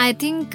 [0.00, 0.50] I think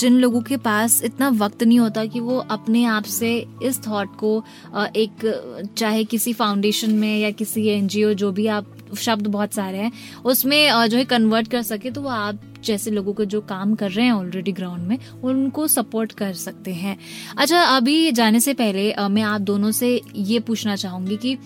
[0.00, 4.16] जिन लोगों के पास इतना वक्त नहीं होता कि वो अपने आप से इस थॉट
[4.16, 4.44] को
[4.76, 8.66] uh, एक चाहे किसी फाउंडेशन में या किसी एनजीओ जो भी आप
[8.98, 9.92] शब्द बहुत सारे हैं
[10.24, 13.74] उसमें uh, जो है कन्वर्ट कर सके तो वो आप जैसे लोगों को जो काम
[13.74, 16.98] कर रहे हैं ऑलरेडी ग्राउंड में उनको सपोर्ट कर सकते हैं।
[17.38, 21.38] अच्छा अभी जाने से पहले uh, मैं आप दोनों से ये पूछना चाहूँगी कि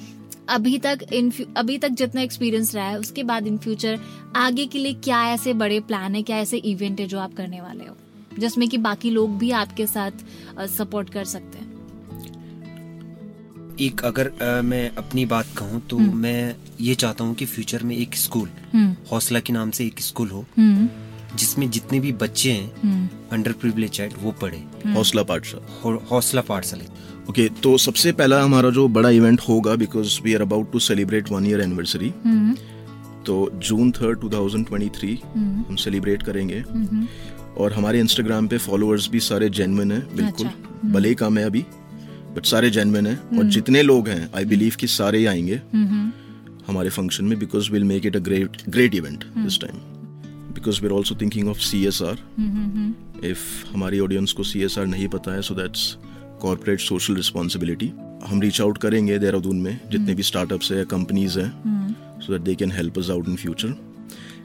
[0.52, 3.98] अभी तक इन अभी तक जितना एक्सपीरियंस रहा है उसके बाद इन फ्यूचर
[4.36, 7.60] आगे के लिए क्या ऐसे बड़े प्लान है क्या ऐसे इवेंट है जो आप करने
[7.60, 7.96] वाले हो?
[8.38, 11.70] जिसमें कि बाकी लोग भी आपके साथ सपोर्ट कर सकते हैं।
[13.80, 17.82] एक अगर आ, मैं अपनी बात कहूँ तो हम्म। मैं ये चाहता हूँ कि फ्यूचर
[17.82, 20.88] में एक स्कूल हम्म। हौसला के नाम से एक स्कूल हो हम्म।
[21.36, 24.62] जिसमें जितने भी बच्चे हैं अंडर प्रिविलेज चाइल्ड वो पढ़े।
[24.92, 26.84] हौसला पाठशाला। हौसला पाठशाला।
[27.30, 30.78] ओके okay, तो सबसे पहला हमारा जो बड़ा इवेंट होगा because we are about to
[30.78, 32.12] celebrate one year anniversary
[33.26, 37.04] तो June third two thousand twenty three हम सेलिब्रेट करेंगे। hmm.
[37.58, 40.94] और हमारे इंस्टाग्राम पे फॉलोअर्स भी सारे जेनविन है बिल्कुल। अच्छा, hmm.
[40.94, 41.64] भले ही कम है अभी
[42.36, 43.48] बट सारे जेनविन है। और hmm.
[43.48, 45.60] जितने लोग हैं आई बिलीव कि सारे ही आएँगे।
[46.66, 49.76] हमारे फ़ंक्शन में because will make it a great great event this time
[50.54, 52.18] because we are also thinking of C S R
[53.24, 55.96] if हमारी ऑडियंस को सी एस आर नहीं पता है so that's
[56.42, 57.92] corporate social responsibility
[58.26, 62.54] हम रीच आउट करेंगे देहरादून में जितने भी स्टार्टअप्स है कंपनीज़ हैं so that they
[62.54, 63.74] can help us out in future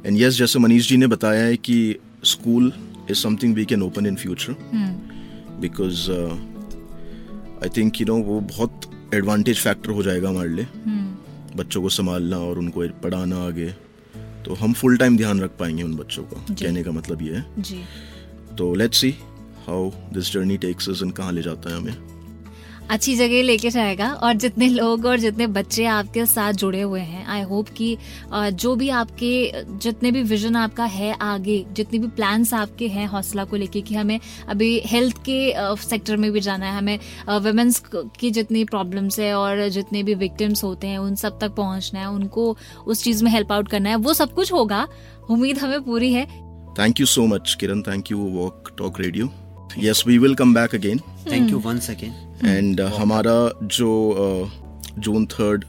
[0.06, 2.72] and yes जैसे मनीष जी ने बताया है कि school
[3.12, 4.56] is something we can open in future
[5.62, 6.12] because
[7.64, 8.82] I think you know वो बहुत
[9.14, 11.58] एडवांटेज फैक्टर हो जाएगा हमारे लिए। hmm.
[11.58, 13.70] बच्चों को संभालना और उनको पढ़ाना आगे।
[14.46, 17.46] तो हम फुल टाइम ध्यान रख पाएँगे उन बच्चों का। कहने का मतलब ये है।
[17.60, 17.82] जी.
[18.58, 19.16] तो let's see
[19.68, 21.96] how this journey takes us and कहाँ ले जाता है हमें।
[22.90, 27.26] अच्छी जगह लेके जाएगा और जितने लोग और जितने बच्चे आपके साथ जुड़े हुए हैं
[27.26, 27.98] आई होप कि
[28.34, 29.32] जो भी आपके
[29.78, 33.96] जितने भी विजन आपका है आगे जितने भी प्लान्स आपके हैं हौसला को लेके कि
[33.96, 37.00] हमें अभी हेल्थ के सेक्टर में भी जाना है हमें
[37.40, 37.84] वुमेंस
[38.20, 42.10] की जितनी प्रॉब्लम्स है और जितने भी विक्टिम्स होते हैं उन सब तक पहुँचना है
[42.10, 42.56] उनको
[42.88, 44.88] उस चीज़ में हेल्प आउट करना है वो सब कुछ होगा
[45.30, 46.26] उम्मीद हमें पूरी है।
[46.80, 49.30] Thank you so much Kiran thank you Walk Talk Radio
[49.80, 51.00] yes we will come back again
[51.32, 53.92] thank you once again and हमारा जो
[55.00, 55.66] जून uh, थर्ड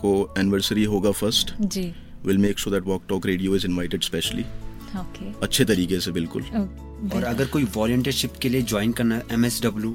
[0.00, 1.92] को एनिवर्सरी होगा first ji.
[2.26, 4.44] Will make sure that Walk Talk Radio is invited specially
[5.42, 6.42] अच्छे तरीके से बिल्कुल।
[7.14, 9.94] और अगर कोई वॉलंटियरशिप के लिए ज्वाइन करना एम एस डब्ल्यू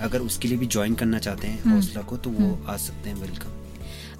[0.00, 3.10] अगर उसके लिए भी ज्वाइन करना चाहते हैं हम्म। हौसला को तो वो। आ सकते
[3.10, 3.55] हैं वेलकम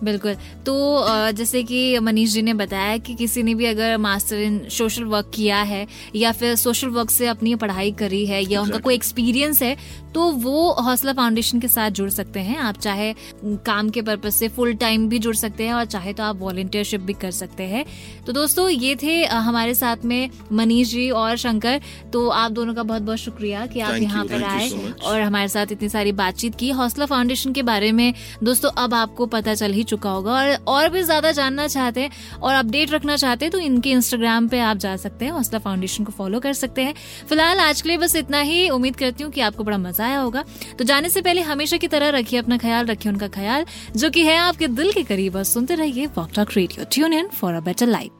[0.04, 0.34] बिल्कुल
[0.66, 5.04] तो जैसे कि मनीष जी ने बताया कि किसी ने भी अगर मास्टर इन सोशल
[5.04, 5.86] वर्क किया है
[6.16, 8.64] या फिर सोशल वर्क से अपनी पढ़ाई करी है या exactly.
[8.64, 9.76] उनका कोई एक्सपीरियंस है
[10.16, 13.12] तो वो हौसला फाउंडेशन के साथ जुड़ सकते हैं। आप चाहे
[13.44, 17.00] काम के पर्पज से फुल टाइम भी जुड़ सकते हैं और चाहे तो आप वॉलेंटियरशिप
[17.00, 17.84] भी कर सकते हैं।
[18.26, 21.80] तो दोस्तों ये थे हमारे साथ में मनीष जी और शंकर।
[22.12, 24.70] तो आप दोनों का बहुत बहुत शुक्रिया कि आप यहाँ पर आए
[25.02, 28.12] और हमारे साथ इतनी सारी बातचीत की। हौसला फाउंडेशन के बारे में
[28.42, 32.40] दोस्तों अब आपको पता चल ही चुका होगा और और भी ज़्यादा जानना चाहते हैं
[32.40, 36.04] और अपडेट रखना चाहते हैं तो इनके इंस्टाग्राम पे आप जा सकते हैं। हौसला फाउंडेशन
[36.04, 36.94] को फॉलो कर सकते हैं।
[37.28, 40.18] फ़िलहाल आज के लिए बस इतना ही। उम्मीद करती हूँ कि आपको बड़ा मज़ा आया
[40.18, 40.44] होगा।
[40.78, 44.24] तो जाने से पहले हमेशा की तरह रखिए अपना ख्याल, रखिए उनका ख्याल, जो कि
[44.24, 46.84] है आपके दिल के करीब। और सुनते रहिए Walk Talk Radio.
[46.92, 48.10] Tune in for a better life